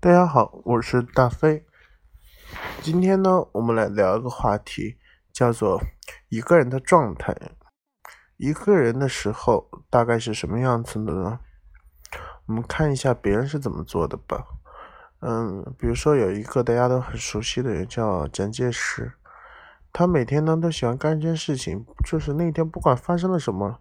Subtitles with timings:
[0.00, 1.66] 大家好，我是大飞。
[2.80, 4.96] 今天呢，我们来聊一个话题，
[5.32, 5.82] 叫做
[6.28, 7.36] 一个人的状态。
[8.36, 11.40] 一个人的时候大概是什么样子的呢？
[12.46, 14.46] 我们看一下别人是怎么做的吧。
[15.18, 19.14] 嗯，比如说有一个大家都很熟悉的人叫蒋介石，
[19.92, 23.80] 他每天呢都喜欢干一件事情，就是那天不管发生了什么，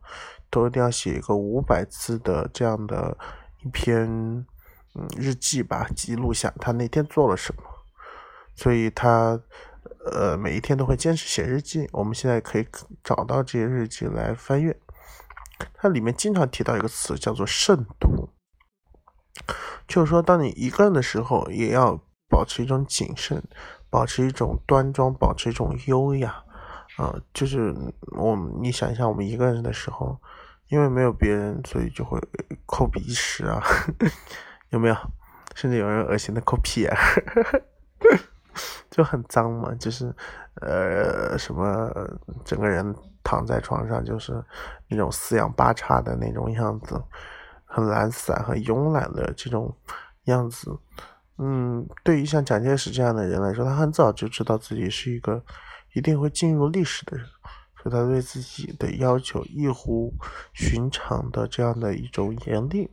[0.50, 3.16] 都一定要写一个五百字的这样的
[3.64, 4.48] 一篇。
[5.18, 7.62] 日记吧，记录下他那天做了什么，
[8.56, 9.40] 所以他
[10.12, 11.88] 呃每一天都会坚持写日记。
[11.92, 12.68] 我们现在可以
[13.04, 14.80] 找到这些日记来翻阅，
[15.76, 18.30] 它里面经常提到一个词叫做慎独，
[19.88, 23.44] 就是说当你一个人的时候，也要保持一种谨慎，
[23.90, 26.44] 保持一种端庄，保持一种优雅。
[26.98, 27.76] 啊，就是
[28.18, 30.20] 我们你想一下，我们一个人的时候，
[30.70, 32.20] 因为没有别人，所以就会
[32.66, 33.62] 抠鼻屎啊。
[34.70, 34.96] 有没有？
[35.56, 36.96] 甚至有人恶心的抠屁啊，
[38.92, 40.14] 就很脏嘛，就是
[40.62, 41.92] 呃什么，
[42.46, 44.34] 整个人躺在床上就是
[44.88, 47.02] 那种四仰八叉的那种样子，
[47.66, 49.76] 很懒散、很慵懒的这种
[50.26, 50.78] 样子。
[51.40, 55.44] 嗯，对于像蒋介石这样的人来说，他很早就知道自己是一个
[55.94, 57.26] 一定会进入历史的人，
[57.82, 60.14] 所以他对自己的要求异乎
[60.54, 62.92] 寻常的这样的一种严厉。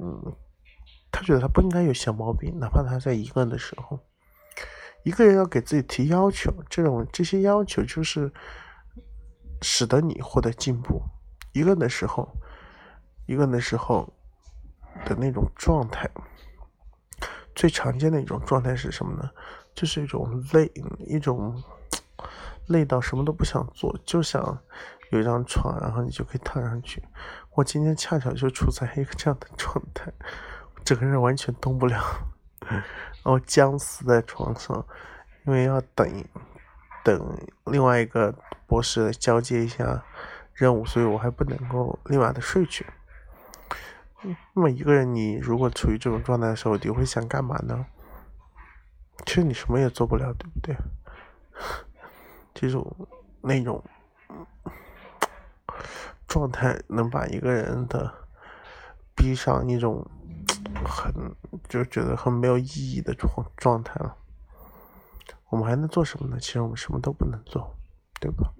[0.00, 0.34] 嗯。
[1.18, 3.98] 他觉得他不应该有小毛病，哪怕他在一个人的时候，
[5.02, 8.32] 一个人要给自己提要求，这种这些要求就是
[9.60, 11.02] 使得你获得进步。
[11.54, 12.32] 一个人的时候，
[13.26, 14.08] 一个人的时候
[15.04, 16.08] 的那种状态，
[17.52, 19.28] 最常见的一种状态是什么呢？
[19.74, 21.60] 就是一种累，一种
[22.68, 24.56] 累到什么都不想做，就想
[25.10, 27.02] 有一张床，然后你就可以躺上去。
[27.56, 30.12] 我今天恰巧就处在一个这样的状态。
[30.88, 32.02] 整个人完全动不了，
[32.70, 34.86] 然后僵死在床上，
[35.44, 36.24] 因为要等
[37.04, 38.34] 等另外一个
[38.66, 40.02] 博士交接一下
[40.54, 42.86] 任务，所以我还不能够立马的睡去。
[44.54, 47.84] 那么一个人，你如果处于这种状态的时候，你会想干嘛呢？
[49.26, 50.74] 其实你什么也做不了，对不对？
[52.54, 52.96] 这种
[53.42, 53.84] 那种
[56.26, 58.10] 状态，能把一个人的
[59.14, 60.10] 逼上一种。
[60.84, 61.12] 很
[61.68, 64.16] 就觉得很没有意义的状状态了。
[65.50, 66.38] 我们还能做什么呢？
[66.38, 67.74] 其实我们什么都不能做，
[68.20, 68.52] 对吧？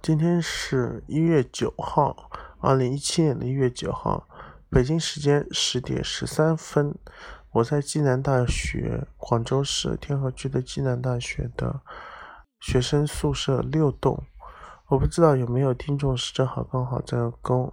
[0.00, 2.30] 今天是一月九号，
[2.60, 4.26] 二零一七年的一月九号，
[4.70, 6.94] 北京时间十点十三分，
[7.50, 11.82] 我在暨南大学广州市天河区的暨南大学的
[12.60, 14.24] 学生宿舍六栋。
[14.86, 17.70] 我不知道有没有听众是正好刚好在跟。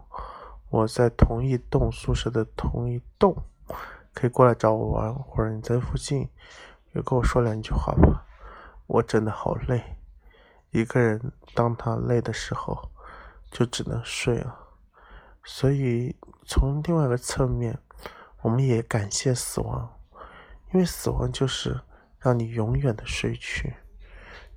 [0.76, 3.34] 我在同一栋宿舍的同一栋，
[4.14, 6.28] 可以过来找我玩，或者你在附近，
[6.94, 8.26] 也跟我说两句话吧。
[8.86, 9.96] 我真的好累，
[10.72, 12.92] 一个人当他累的时候，
[13.50, 14.54] 就只能睡了。
[15.46, 16.14] 所以
[16.46, 17.80] 从另外一个侧面，
[18.42, 19.98] 我们也感谢死亡，
[20.74, 21.80] 因为死亡就是
[22.20, 23.76] 让你永远的睡去，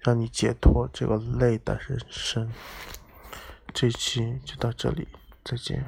[0.00, 2.50] 让你解脱这个累的人生。
[3.72, 5.06] 这期就到这里，
[5.44, 5.86] 再见。